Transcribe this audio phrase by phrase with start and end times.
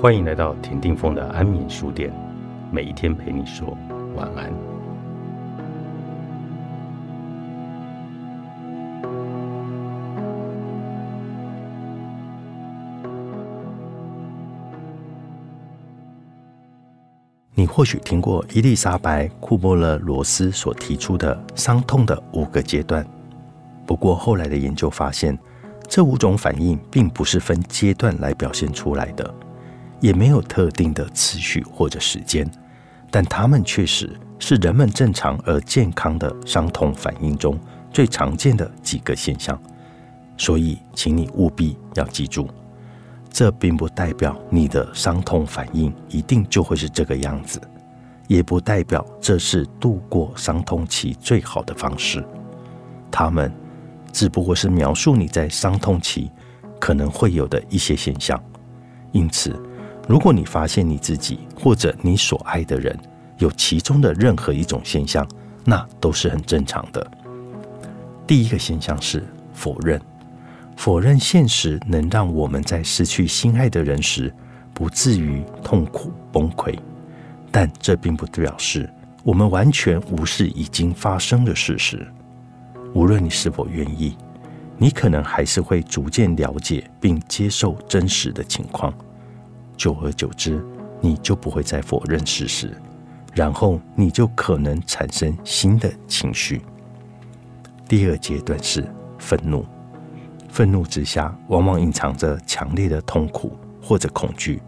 [0.00, 2.10] 欢迎来到田定峰的安眠书店，
[2.72, 3.76] 每一天陪你说
[4.16, 4.50] 晚安。
[17.54, 23.06] 你或许听过伊丽莎白·库波勒罗斯所提出的伤痛的五个阶段，
[23.84, 25.38] 不过后来的研究发现，
[25.86, 29.34] 这五种反应并不是分阶段来表现出来的。
[30.00, 32.50] 也没有特定的次序或者时间，
[33.10, 37.58] 但它们确实是人们正常而健康的伤痛反应中
[37.92, 39.60] 最常见的几个现象。
[40.38, 42.48] 所以，请你务必要记住，
[43.30, 47.60] 这并不代表你的伤痛反应一定就会是这个样子，
[48.26, 52.24] 也不代表这是度过伤痛期最好的方式。
[53.10, 53.52] 它们
[54.12, 56.30] 只不过是描述你在伤痛期
[56.78, 58.42] 可能会有的一些现象，
[59.12, 59.54] 因此。
[60.10, 62.98] 如果你发现你自己或者你所爱的人
[63.38, 65.24] 有其中的任何一种现象，
[65.64, 67.08] 那都是很正常的。
[68.26, 70.00] 第一个现象是否认，
[70.76, 74.34] 否认现实能让我们在失去心爱的人时
[74.74, 76.76] 不至于痛苦崩溃，
[77.52, 82.04] 但这并不表示我们完全无视已经发生的事实。
[82.94, 84.16] 无论你是否愿意，
[84.76, 88.92] 你可能还是会逐渐了解并接受真实的情况。
[89.80, 90.62] 久而久之，
[91.00, 92.70] 你就不会再否认事实，
[93.32, 96.60] 然后你就可能产生新的情绪。
[97.88, 98.86] 第二阶段是
[99.18, 99.64] 愤怒，
[100.50, 104.60] 愤怒之下往往隐藏着强烈的痛苦或者恐惧。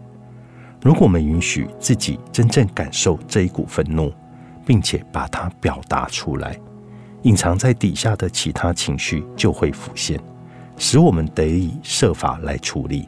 [0.81, 4.11] 如果我们允许自己真正感受这一股愤怒，
[4.65, 6.59] 并且把它表达出来，
[7.21, 10.19] 隐藏在底下的其他情绪就会浮现，
[10.75, 13.07] 使我们得以设法来处理。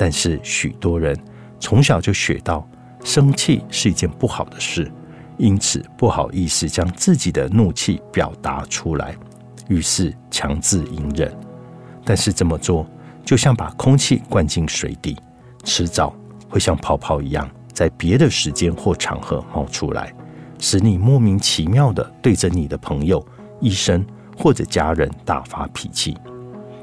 [0.00, 1.14] 但是许多人
[1.58, 2.66] 从小就学到
[3.04, 4.90] 生气是一件不好的事，
[5.36, 9.14] 因此不好意思将自己的怒气表达出来，
[9.68, 11.30] 于是强制隐忍。
[12.02, 12.86] 但是这么做
[13.22, 15.14] 就像把空气灌进水底，
[15.64, 16.16] 迟早
[16.48, 20.10] 会像泡泡一样，在别的时间或场合冒出来，
[20.58, 23.22] 使你莫名其妙的对着你的朋友、
[23.60, 24.02] 医生
[24.34, 26.16] 或者家人大发脾气。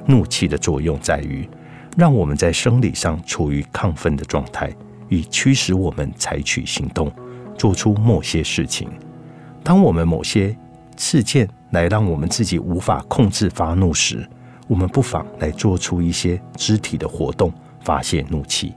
[0.05, 1.49] 怒气的作用在于。
[1.97, 4.71] 让我们在生理上处于亢奋的状态，
[5.09, 7.11] 以驱使我们采取行动，
[7.57, 8.87] 做出某些事情。
[9.63, 10.55] 当我们某些
[10.95, 14.29] 事件来让我们自己无法控制发怒时，
[14.67, 17.51] 我们不妨来做出一些肢体的活动，
[17.83, 18.75] 发泄怒气。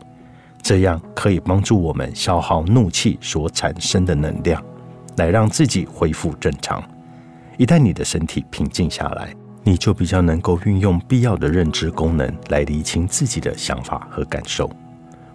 [0.62, 4.64] 这样可以帮助我们消耗怒气所产生的能量，
[5.18, 6.82] 来让自己恢复正常。
[7.58, 14.70] 一旦你的身体平静下来，你就比较能够运用必要的认知功能来厘清自己的想法和感受，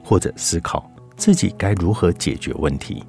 [0.04, 3.04] 或者思考自己该如何解决问题。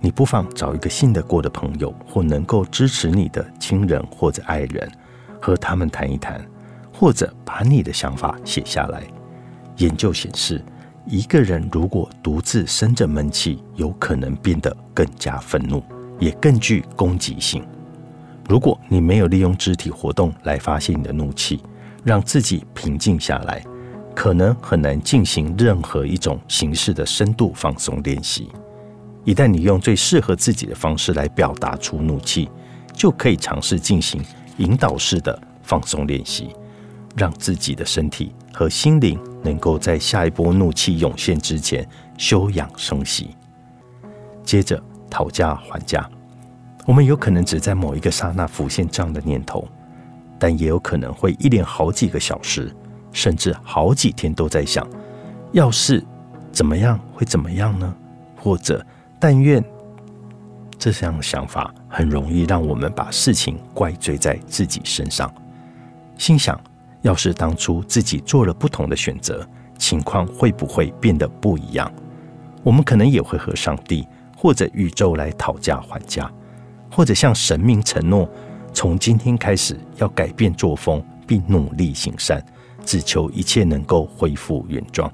[0.00, 4.90] 你不妨找一个信得过的朋友，或能够支持你的亲人或者爱人，
[5.40, 6.40] 和他们谈一谈，
[6.92, 9.02] 或者把你的想法写下来。
[9.76, 10.62] 研究显示，
[11.06, 15.82] 一个人如果独自生着闷气，有可能变得更加愤怒，
[16.18, 17.62] 也更具攻击性。
[18.50, 21.62] 如果你没有利用肢体活动来发泄你的怒气，
[22.02, 23.64] 让自己平静下来，
[24.12, 28.50] 可能很难进行任何一种形式的深度放松练习。
[29.24, 32.50] 一旦你用最适合自己的方式来表达出怒气，
[32.92, 34.20] 就可以尝试进行
[34.56, 36.48] 引导式的放松练习，
[37.14, 41.88] 让自己的身体和心灵能够在下一波怒气涌现之前
[42.18, 43.30] 休养生息。
[44.42, 46.10] 接着讨价还价。
[46.90, 49.64] 我们有可能只在某一个刹那浮现这样的念头，
[50.40, 52.74] 但也有可能会一连好几个小时，
[53.12, 54.84] 甚至好几天都在想：
[55.52, 56.04] 要是
[56.50, 57.94] 怎么样会怎么样呢？
[58.36, 58.84] 或者
[59.20, 59.64] 但愿
[60.80, 65.32] 这样的想法很容易让我们把事情怪罪在自己身上，
[66.18, 66.60] 心想：
[67.02, 69.48] 要是当初自己做了不同的选择，
[69.78, 71.88] 情况会不会变得不一样？
[72.64, 76.28] 我们可能也会和上帝或者宇宙来讨价还价。
[76.90, 78.28] 或者向神明承诺，
[78.72, 82.44] 从今天开始要改变作风，并努力行善，
[82.84, 85.10] 只求一切能够恢复原状。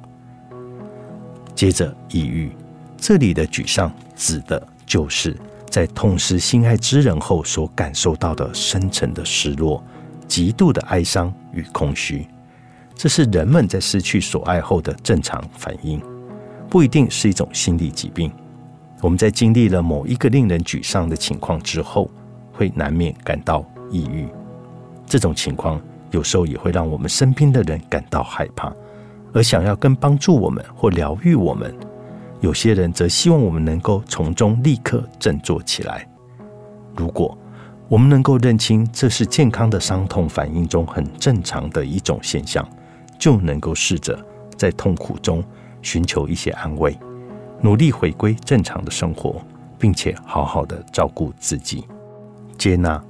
[1.55, 2.51] 接着，抑郁，
[2.97, 5.37] 这里的沮丧指的就是
[5.71, 9.83] 在痛失心爱之人后所感受到的深沉的失落、
[10.27, 12.27] 极度的哀伤与空虚。
[12.95, 16.01] 这是人们在失去所爱后的正常反应，
[16.71, 18.33] 不一定是一种心理疾病。
[19.03, 22.11] 我们在经历了某一个令人沮丧的情况之后，
[22.53, 24.27] 会难免感到抑郁。
[25.07, 28.73] 这种情况有时候也会让我们身边的人感到害怕，
[29.33, 31.71] 而想要更帮助我们或疗愈我们；
[32.41, 36.09] 有些人则希望我们能够从中立刻振作起来。
[36.97, 37.37] 如果
[37.89, 42.67] 我们能够认清这是健康的伤痛反应中很正常的一种现象，
[43.19, 44.19] 就能够试着
[44.57, 45.45] 在痛苦中
[45.83, 46.99] 寻求一些安慰，
[47.61, 49.41] 努力回归正常的生活，
[49.79, 51.85] 并且好好的照顾自己。
[52.59, 53.03] 接纳，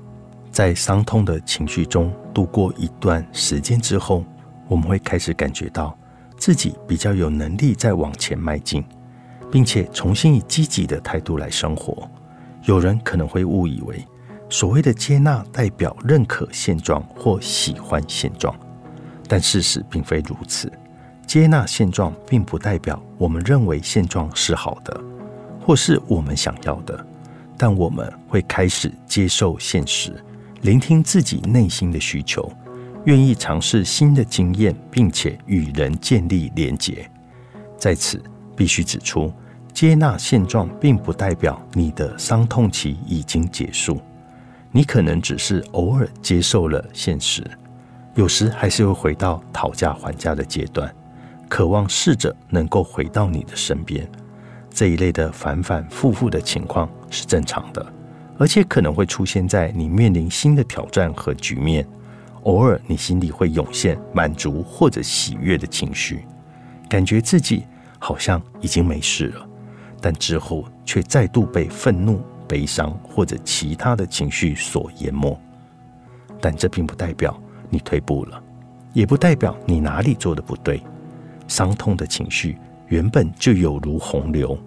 [0.50, 4.24] 在伤痛的情绪中度过一段时间之后，
[4.68, 5.96] 我们会开始感觉到
[6.36, 8.84] 自己比较有能力再往前迈进，
[9.50, 12.08] 并且重新以积极的态度来生活。
[12.64, 14.04] 有人可能会误以为。
[14.48, 18.54] 所谓的接纳代表认可现状或喜欢现状，
[19.26, 20.70] 但事实并非如此。
[21.26, 25.00] 接纳现状并不代表我们认为现状是好的，
[25.60, 27.04] 或是我们想要的。
[27.58, 30.12] 但我们会开始接受现实，
[30.60, 32.52] 聆听自己内心的需求，
[33.04, 37.10] 愿意尝试新的经验，并且与人建立连结。
[37.78, 38.22] 在此，
[38.54, 39.32] 必须指出，
[39.72, 44.00] 接纳现状并不代表你的伤痛期已经结束。
[44.70, 47.42] 你可能只是偶尔接受了现实，
[48.14, 50.94] 有时还是会回到讨价还价的阶段，
[51.48, 54.08] 渴望试着能够回到你的身边。
[54.70, 57.84] 这一类的反反复复的情况是正常的，
[58.38, 61.86] 而且可能会出现在你面临新的挑战和局面。
[62.42, 66.24] 偶尔，你心里会涌现满足或者喜悦的情绪，
[66.88, 67.64] 感觉自己
[67.98, 69.48] 好像已经没事了，
[70.00, 72.20] 但之后却再度被愤怒。
[72.48, 75.36] 悲伤或者其他的情绪所淹没，
[76.40, 77.36] 但这并不代表
[77.68, 78.40] 你退步了，
[78.92, 80.80] 也不代表你哪里做的不对。
[81.48, 82.58] 伤痛的情绪
[82.88, 84.58] 原本就有如洪流，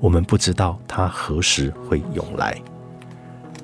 [0.00, 2.56] 我们不知道它何时会涌来。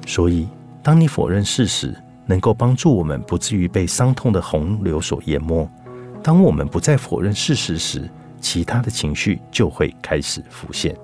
[0.06, 0.46] 所以，
[0.82, 1.94] 当你否认事实，
[2.26, 5.68] 能够帮助我们不至于被伤痛的洪流所淹没。
[6.22, 8.08] 当我们不再否认事实时，
[8.40, 10.96] 其他的情绪就会开始浮现。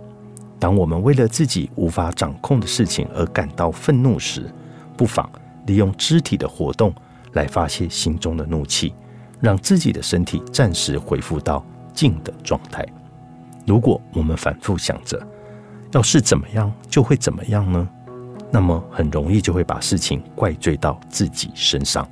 [0.58, 4.48] 当我们为了自己无法掌控的事情而感到愤怒时，
[4.96, 5.28] 不妨
[5.66, 6.94] 利用肢体的活动
[7.32, 8.94] 来发泄心中的怒气，
[9.42, 11.62] 让自己的身体暂时恢复到
[11.92, 12.86] 静的状态。
[13.66, 15.20] 如果我们反复想着
[15.92, 17.88] 要是怎么样就会怎么样呢？
[18.50, 22.08] 那么很容易就会把事情怪罪到自己身上。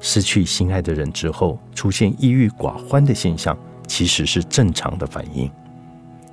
[0.00, 5.50] 失去心爱的人之后，出现抑郁寡欢的现象，其实是正常的反应。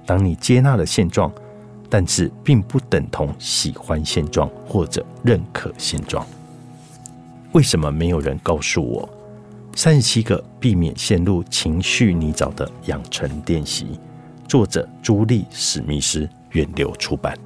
[0.05, 1.31] 当你接纳了现状，
[1.89, 6.25] 但是并不等同喜欢现状或者认可现状。
[7.53, 9.09] 为什么没有人告诉我？
[9.77, 13.99] 三十七个避免陷入情绪泥沼的养成练习，
[14.47, 17.37] 作者朱莉史密斯，远流出版。